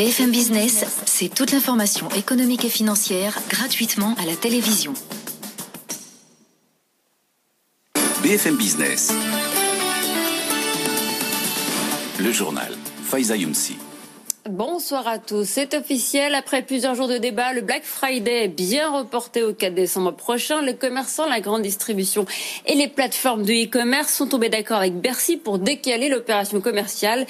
[0.00, 4.94] BFM Business, c'est toute l'information économique et financière gratuitement à la télévision.
[8.22, 9.12] BFM Business.
[12.18, 12.74] Le journal.
[13.04, 13.76] Faiza Younsi.
[14.48, 15.44] Bonsoir à tous.
[15.44, 16.34] C'est officiel.
[16.34, 20.62] Après plusieurs jours de débat, le Black Friday est bien reporté au 4 décembre prochain.
[20.62, 22.24] Les commerçants, la grande distribution
[22.64, 27.26] et les plateformes de e-commerce sont tombés d'accord avec Bercy pour décaler l'opération commerciale.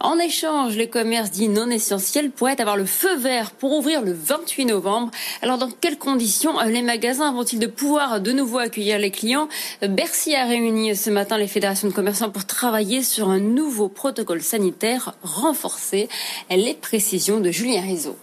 [0.00, 4.14] En échange, les commerces dits non essentiels pourraient avoir le feu vert pour ouvrir le
[4.14, 5.10] 28 novembre.
[5.42, 9.50] Alors, dans quelles conditions les magasins vont-ils de pouvoir de nouveau accueillir les clients?
[9.82, 14.40] Bercy a réuni ce matin les fédérations de commerçants pour travailler sur un nouveau protocole
[14.40, 16.08] sanitaire renforcé
[16.56, 18.16] les précisions de Julien Rizzo.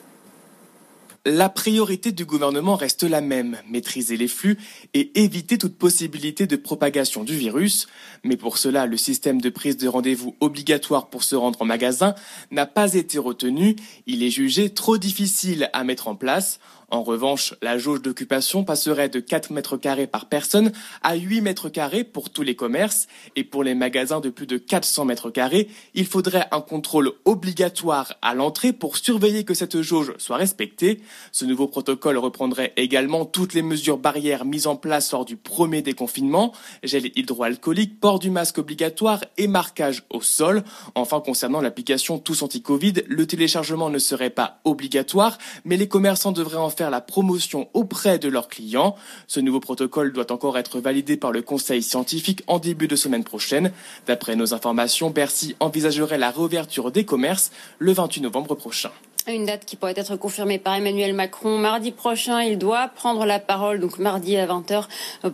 [1.23, 4.57] La priorité du gouvernement reste la même, maîtriser les flux
[4.95, 7.87] et éviter toute possibilité de propagation du virus.
[8.23, 12.15] Mais pour cela, le système de prise de rendez-vous obligatoire pour se rendre en magasin
[12.49, 13.75] n'a pas été retenu.
[14.07, 16.59] Il est jugé trop difficile à mettre en place.
[16.92, 21.70] En revanche, la jauge d'occupation passerait de 4 mètres carrés par personne à 8 mètres
[21.70, 25.70] carrés pour tous les commerces et pour les magasins de plus de 400 mètres carrés,
[25.94, 31.00] il faudrait un contrôle obligatoire à l'entrée pour surveiller que cette jauge soit respectée.
[31.31, 35.81] Ce nouveau protocole reprendrait également toutes les mesures barrières mises en place lors du premier
[35.81, 36.52] déconfinement,
[36.83, 40.66] gel hydroalcoolique, port du masque obligatoire et marquage au sol.
[40.95, 46.58] Enfin, concernant l'application Tous Anti-Covid, le téléchargement ne serait pas obligatoire, mais les commerçants devraient
[46.58, 48.95] en faire la promotion auprès de leurs clients.
[49.27, 53.23] Ce nouveau protocole doit encore être validé par le Conseil scientifique en début de semaine
[53.23, 53.71] prochaine.
[54.08, 58.91] D'après nos informations, Bercy envisagerait la réouverture des commerces le 28 novembre prochain.
[59.27, 61.58] Une date qui pourrait être confirmée par Emmanuel Macron.
[61.58, 64.86] Mardi prochain, il doit prendre la parole, donc mardi à 20h,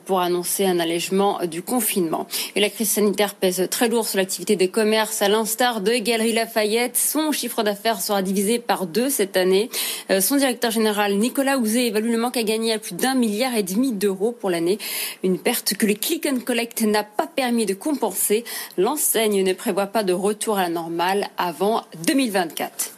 [0.05, 2.27] pour annoncer un allègement du confinement.
[2.55, 5.21] Et la crise sanitaire pèse très lourd sur l'activité des commerces.
[5.21, 9.69] À l'instar de Galerie Lafayette, son chiffre d'affaires sera divisé par deux cette année.
[10.11, 13.55] Euh, son directeur général, Nicolas Ouzé, évalue le manque à gagner à plus d'un milliard
[13.55, 14.79] et demi d'euros pour l'année.
[15.23, 18.43] Une perte que le click and collect n'a pas permis de compenser.
[18.77, 22.96] L'enseigne ne prévoit pas de retour à la normale avant 2024.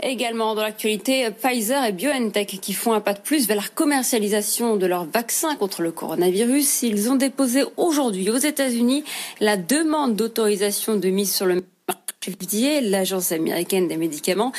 [0.00, 4.76] Également dans l'actualité, Pfizer et BioNTech qui font un pas de plus vers la commercialisation
[4.76, 6.82] de leur vaccin contre le coronavirus.
[6.82, 9.04] Ils ont déposé aujourd'hui aux États-Unis
[9.40, 14.52] la demande d'autorisation de mise sur le marché l'agence américaine des médicaments.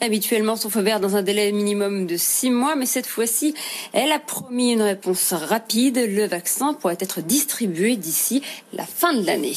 [0.00, 3.54] Habituellement, son feu vert dans un délai minimum de six mois, mais cette fois-ci,
[3.92, 5.98] elle a promis une réponse rapide.
[5.98, 9.54] Le vaccin pourrait être distribué d'ici la fin de l'année.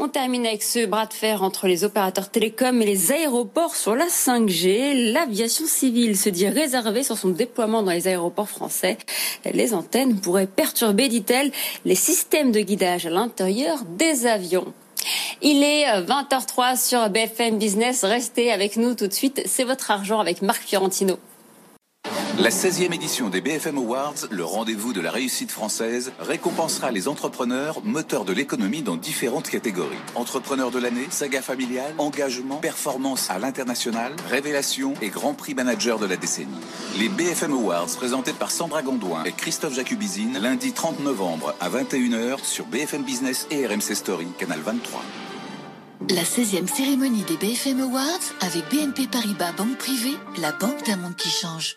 [0.00, 3.96] On termine avec ce bras de fer entre les opérateurs télécoms et les aéroports sur
[3.96, 5.12] la 5G.
[5.12, 8.96] L'aviation civile se dit réservée sur son déploiement dans les aéroports français.
[9.52, 11.50] Les antennes pourraient perturber, dit-elle,
[11.84, 14.72] les systèmes de guidage à l'intérieur des avions.
[15.42, 18.04] Il est 20h03 sur BFM Business.
[18.04, 19.42] Restez avec nous tout de suite.
[19.46, 21.18] C'est votre argent avec Marc Fiorentino.
[22.40, 27.80] La 16e édition des BFM Awards, le rendez-vous de la réussite française, récompensera les entrepreneurs
[27.82, 29.98] moteurs de l'économie dans différentes catégories.
[30.14, 36.06] Entrepreneurs de l'année, saga familiale, engagement, performance à l'international, révélation et grand prix manager de
[36.06, 36.54] la décennie.
[37.00, 42.44] Les BFM Awards présentés par Sandra Gondouin et Christophe Jacubizine lundi 30 novembre à 21h
[42.44, 45.02] sur BFM Business et RMC Story, canal 23.
[46.10, 51.16] La 16e cérémonie des BFM Awards avec BNP Paribas Banque Privée, la banque d'un monde
[51.16, 51.76] qui change.